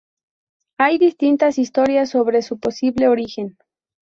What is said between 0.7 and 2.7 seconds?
Hay distintas historias sobre su